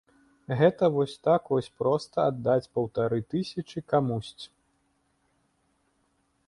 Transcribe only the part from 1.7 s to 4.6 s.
проста аддаць паўтары тысячы камусьці.